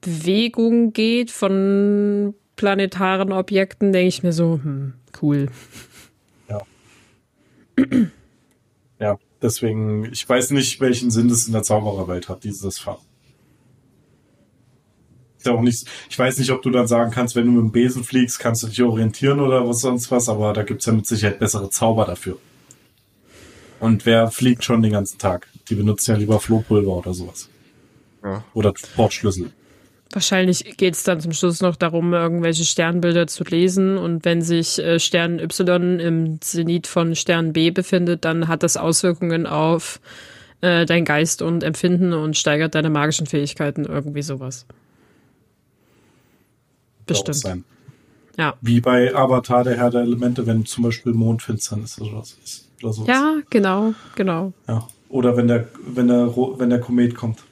[0.02, 5.48] Bewegung geht von planetaren Objekten, denke ich mir so, hm, cool.
[6.50, 6.62] Ja.
[9.00, 13.00] ja, deswegen, ich weiß nicht, welchen Sinn das in der Zaubererwelt hat, dieses Fach.
[15.38, 17.62] Ist ja auch nicht, ich weiß nicht, ob du dann sagen kannst, wenn du mit
[17.62, 20.86] dem Besen fliegst, kannst du dich orientieren oder was sonst was, aber da gibt es
[20.86, 22.38] ja mit Sicherheit bessere Zauber dafür.
[23.80, 25.48] Und wer fliegt schon den ganzen Tag?
[25.70, 27.48] Die benutzen ja lieber Flohpulver oder sowas.
[28.22, 28.44] Ja.
[28.54, 29.54] Oder Portschlüssel.
[30.12, 33.98] Wahrscheinlich geht es dann zum Schluss noch darum, irgendwelche Sternbilder zu lesen.
[33.98, 38.76] Und wenn sich äh, Stern Y im Zenit von Stern B befindet, dann hat das
[38.76, 40.00] Auswirkungen auf
[40.62, 44.66] äh, dein Geist und Empfinden und steigert deine magischen Fähigkeiten, irgendwie sowas.
[47.06, 47.64] Bestimmt.
[48.38, 48.56] Ja.
[48.62, 52.70] Wie bei Avatar, der Herr der Elemente, wenn zum Beispiel Mondfinsternis oder sowas ist.
[52.82, 53.08] Oder sowas.
[53.10, 54.54] Ja, genau, genau.
[54.68, 54.88] Ja.
[55.10, 57.44] Oder wenn der, wenn der, wenn der Komet kommt.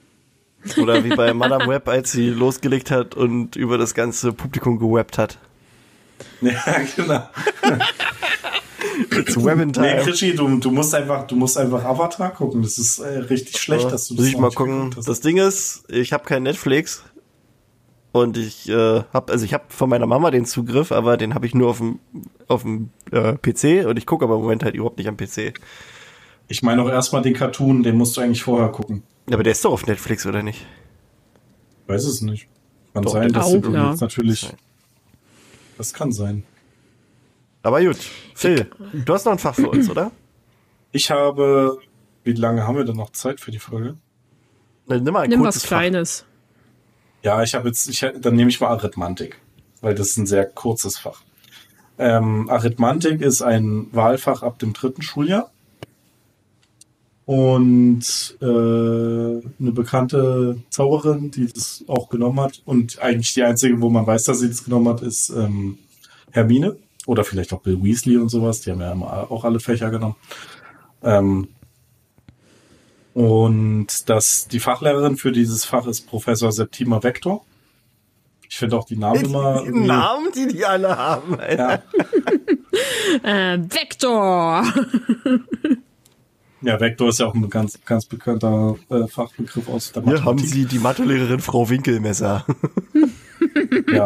[0.78, 5.18] Oder wie bei Madame Web, als sie losgelegt hat und über das ganze Publikum gewebbt
[5.18, 5.38] hat.
[6.42, 6.58] Ja,
[6.96, 7.30] genau.
[9.12, 9.96] It's Webbing Time.
[9.96, 12.62] Nee, Krischi, du, du, musst einfach, du musst einfach Avatar gucken.
[12.62, 14.96] Das ist äh, richtig schlecht, ja, dass du das Muss ich mal gucken.
[15.06, 17.04] Das Ding ist, ich habe kein Netflix
[18.12, 21.46] und ich äh, habe, also ich habe von meiner Mama den Zugriff, aber den habe
[21.46, 22.00] ich nur auf dem
[22.48, 25.54] auf dem äh, PC und ich gucke aber im Moment halt überhaupt nicht am PC.
[26.48, 29.04] Ich meine auch erstmal den Cartoon, den musst du eigentlich vorher gucken.
[29.32, 30.66] Aber der ist doch auf Netflix, oder nicht?
[31.88, 32.48] Weiß es nicht.
[32.94, 33.96] Kann doch, sein, dass auch, ja.
[34.00, 34.50] natürlich.
[35.78, 36.44] Das kann sein.
[37.62, 37.98] Aber gut,
[38.34, 40.12] Phil, du hast noch ein Fach für uns, oder?
[40.92, 41.80] Ich habe.
[42.24, 43.98] Wie lange haben wir denn noch Zeit für die Folge?
[44.86, 45.68] Na, nimm mal ein nimm was Fach.
[45.68, 46.26] Kleines.
[47.24, 49.40] Ja, ich habe jetzt, ich, dann nehme ich mal Arithmantik,
[49.82, 51.22] weil das ist ein sehr kurzes Fach.
[51.98, 55.52] Ähm, Arithmantik ist ein Wahlfach ab dem dritten Schuljahr
[57.28, 62.62] und äh, eine bekannte Zauberin, die das auch genommen hat.
[62.64, 65.78] Und eigentlich die einzige, wo man weiß, dass sie das genommen hat, ist ähm,
[66.32, 66.78] Hermine.
[67.06, 68.62] Oder vielleicht auch Bill Weasley und sowas.
[68.62, 68.94] Die haben ja
[69.30, 70.16] auch alle Fächer genommen.
[71.04, 71.50] Ähm,
[73.14, 77.46] und das, die Fachlehrerin für dieses Fach ist Professor Septima Vector.
[78.48, 79.64] Ich finde auch die Namen immer.
[79.64, 81.38] Die Namen, die die alle haben.
[81.38, 81.84] Alter.
[83.24, 83.54] Ja.
[83.54, 84.64] äh, Vector.
[86.68, 90.22] Ja, Vektor ist ja auch ein ganz, ganz bekannter äh, Fachbegriff aus der Mathematik.
[90.22, 92.46] Hier haben Sie die Mathelehrerin Frau Winkelmesser.
[93.94, 94.06] ja.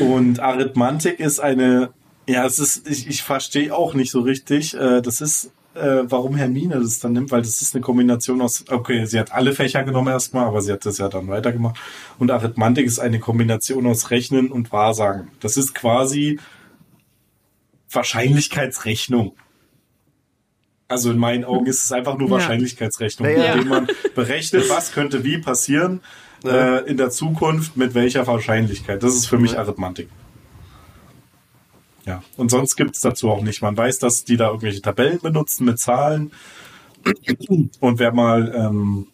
[0.00, 1.94] Und Arithmantik ist eine,
[2.26, 4.74] ja, es ist, ich, ich verstehe auch nicht so richtig.
[4.74, 8.66] Äh, das ist, äh, warum Hermine das dann nimmt, weil das ist eine Kombination aus,
[8.68, 11.80] okay, sie hat alle Fächer genommen erstmal, aber sie hat das ja dann weitergemacht.
[12.18, 15.28] Und Arithmantik ist eine Kombination aus Rechnen und Wahrsagen.
[15.40, 16.38] Das ist quasi
[17.90, 19.36] Wahrscheinlichkeitsrechnung.
[20.88, 23.52] Also in meinen Augen ist es einfach nur Wahrscheinlichkeitsrechnung, ja.
[23.52, 26.00] indem man berechnet, was könnte wie passieren
[26.44, 26.78] ja.
[26.78, 29.02] äh, in der Zukunft mit welcher Wahrscheinlichkeit.
[29.02, 30.08] Das ist für mich Arithmantik.
[32.06, 33.60] Ja, und sonst gibt es dazu auch nicht.
[33.60, 36.32] Man weiß, dass die da irgendwelche Tabellen benutzen mit Zahlen.
[37.80, 39.08] Und wer mal, ähm,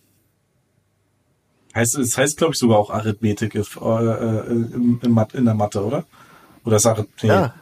[1.75, 6.05] heißt, es heißt, glaube ich, sogar auch Arithmetik äh, äh, in, in, der Mathe, oder?
[6.65, 7.31] Oder ist Arithmetik?
[7.31, 7.55] Ja,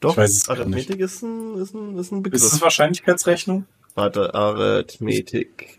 [0.00, 1.00] doch, ich weiß es Arithmetik nicht.
[1.00, 2.42] Ist, ein, ist, ein, ist ein Begriff.
[2.42, 3.66] Ist es Wahrscheinlichkeitsrechnung?
[3.94, 5.78] Warte, Arithmetik.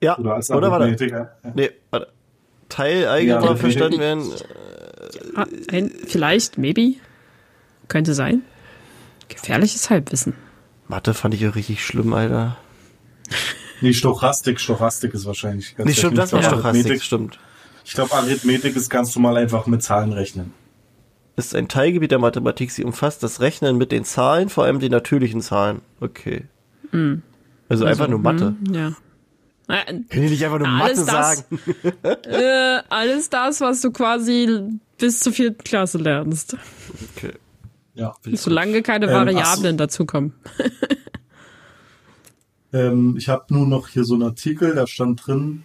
[0.00, 1.06] Ja, oder, als oder warte.
[1.06, 1.30] Ja.
[1.54, 2.08] Nee, warte.
[2.68, 4.32] Teileigenbar ja, verstanden werden.
[5.34, 6.94] Ah, ein, vielleicht, maybe.
[7.88, 8.42] Könnte sein.
[9.28, 10.34] Gefährliches Halbwissen.
[10.86, 12.56] Mathe fand ich ja richtig schlimm, Alter.
[13.80, 17.38] Nee, Stochastik, Stochastik ist wahrscheinlich ganz Nee, stimmt, das war Stochastik, Arithmetik- stimmt.
[17.84, 20.52] Ich glaube, Arithmetik ist ganz normal einfach mit Zahlen rechnen.
[21.38, 22.72] Ist ein Teilgebiet der Mathematik.
[22.72, 25.80] Sie umfasst das Rechnen mit den Zahlen, vor allem den natürlichen Zahlen.
[26.00, 26.44] Okay.
[27.68, 28.56] Also, einfach nur Mathe.
[28.64, 28.88] Hm, ja.
[29.68, 31.60] Äh, Können die nicht einfach nur Alles Mathe das- sagen?
[32.24, 34.62] äh, alles das, was du quasi
[34.98, 36.56] bis zur vierten Klasse lernst.
[37.16, 37.34] Okay.
[37.94, 38.14] Ja.
[38.32, 39.26] Solange keine Ähm, ach so.
[39.26, 40.34] Variablen dazukommen.
[42.72, 45.62] Ähm, ich habe nur noch hier so einen Artikel, da stand drin,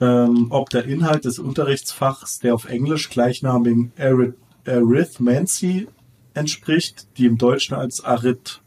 [0.00, 4.34] ähm, ob der Inhalt des Unterrichtsfachs, der auf Englisch gleichnamigen Arith
[4.66, 5.88] Arithmancy
[6.34, 8.60] entspricht, die im Deutschen als Arith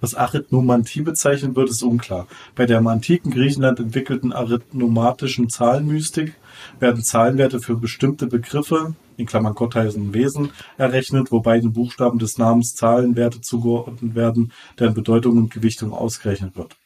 [0.00, 2.28] was Arithnomantie bezeichnet wird, ist unklar.
[2.54, 6.34] Bei der im antiken Griechenland entwickelten arithnomatischen Zahlenmystik
[6.78, 12.38] werden Zahlenwerte für bestimmte Begriffe, in Klammern Gott heißen Wesen, errechnet, wobei den Buchstaben des
[12.38, 16.76] Namens Zahlenwerte zugeordnet werden, deren Bedeutung und Gewichtung ausgerechnet wird.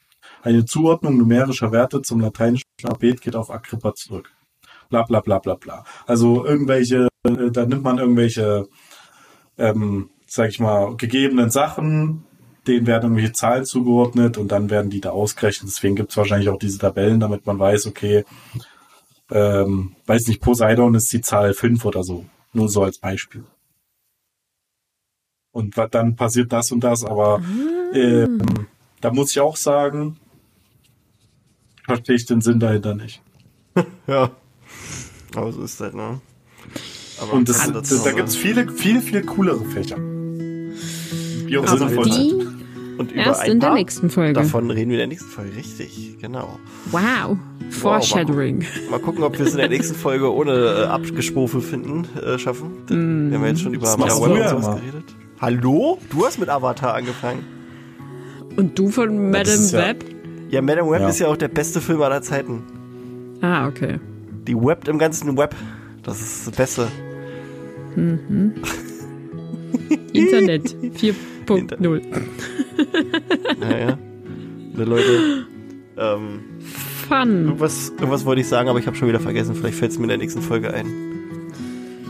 [0.43, 4.31] Eine Zuordnung numerischer Werte zum lateinischen Alphabet geht auf Agrippa zurück.
[4.93, 5.85] Bla bla bla bla bla.
[6.07, 8.69] Also irgendwelche, äh, da nimmt man irgendwelche,
[9.57, 12.25] ähm, sag ich mal, gegebenen Sachen,
[12.67, 15.71] denen werden irgendwelche Zahlen zugeordnet und dann werden die da ausgerechnet.
[15.71, 18.27] Deswegen gibt es wahrscheinlich auch diese Tabellen, damit man weiß, okay,
[19.31, 22.27] ähm, weiß nicht, Poseidon ist die Zahl 5 oder so.
[22.53, 23.45] Nur so als Beispiel.
[25.53, 27.43] Und dann passiert das und das, aber
[27.95, 28.67] ähm,
[29.01, 30.19] da muss ich auch sagen,
[31.87, 33.23] verstehe ich den Sinn dahinter nicht.
[34.07, 34.33] Ja.
[35.37, 36.21] Aber so ist das, ne?
[37.21, 39.97] Aber Und das, das, das, da gibt es viele, viele, viele coolere Fächer.
[41.49, 42.47] Die auch Also sinnvoll die- sind.
[42.99, 44.35] Und über Erst in der nächsten Folge.
[44.35, 46.59] Davon reden wir in der nächsten Folge, richtig, genau.
[46.91, 47.39] Wow.
[47.71, 48.65] Foreshadowing.
[48.91, 52.71] Mal gucken, ob wir es in der nächsten Folge ohne äh, Abgespofel finden, äh, schaffen.
[52.87, 52.97] Wir
[53.39, 54.75] haben ja jetzt schon über Web du und sowas immer.
[54.77, 55.05] geredet.
[55.41, 55.99] Hallo?
[56.11, 57.45] Du hast mit Avatar angefangen.
[58.57, 60.05] Und du von Madame ist ja- Web?
[60.51, 61.09] Ja, Madame Web Ja.
[61.09, 62.63] ist ja auch der beste Film aller Zeiten.
[63.41, 63.99] Ah, okay.
[64.47, 65.55] Die webt im ganzen Web.
[66.03, 66.89] Das ist das Beste.
[70.13, 72.03] Internet 4.0.
[73.61, 73.99] Naja.
[74.75, 75.47] Ne, Leute.
[75.97, 76.41] Ähm,
[77.09, 77.45] Fun.
[77.45, 79.55] irgendwas, irgendwas wollte ich sagen, aber ich habe schon wieder vergessen.
[79.55, 80.87] Vielleicht fällt es mir in der nächsten Folge ein.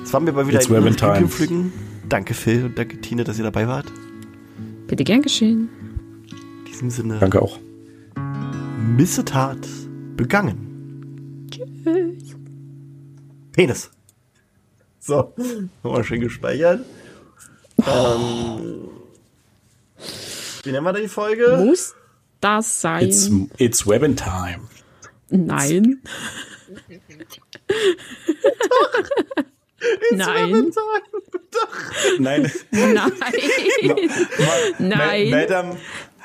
[0.04, 1.28] Es war mir mal wieder It's ein Web in Review Time.
[1.28, 1.72] pflücken.
[2.08, 3.86] Danke Phil und danke Tine, dass ihr dabei wart.
[4.86, 5.68] Bitte gern geschehen.
[6.30, 7.18] In diesem Sinne.
[7.18, 7.58] Danke auch.
[8.96, 9.66] Missetat
[10.16, 10.71] begangen.
[13.52, 13.90] Penis.
[14.98, 15.34] So,
[15.82, 16.84] nochmal schön gespeichert.
[17.86, 18.88] Ähm,
[20.62, 21.56] wie nennen wir die Folge?
[21.64, 21.94] Muss
[22.40, 23.04] das sein?
[23.06, 24.68] It's, it's Webbing Time.
[25.30, 26.02] Nein.
[30.12, 30.72] Nein.
[32.18, 32.52] Nein.
[32.70, 33.12] Nein.
[34.78, 35.30] Nein.
[35.30, 35.76] Ma Madame,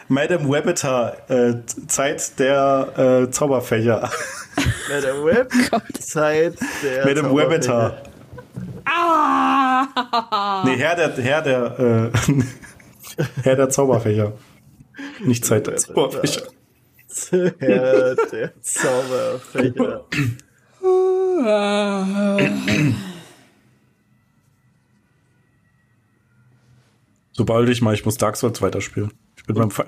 [0.09, 1.55] Madame Webbeter, äh,
[1.87, 4.09] Zeit der äh, Zauberfächer.
[4.89, 5.51] Madame Web.
[5.99, 8.03] Zeit der Madame Webbeter.
[8.85, 10.63] Ah!
[10.65, 14.33] Nee, Herr der, Herr der, äh, Herr der Zauberfächer.
[15.25, 16.43] Nicht Zeit der Zauberfächer.
[17.59, 20.05] Herr der Zauberfächer.
[27.33, 29.11] Sobald ich mal, ich muss Dark Souls weiterspielen.
[29.37, 29.69] Ich bin beim,